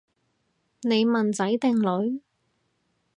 [0.81, 2.21] 你問仔定女？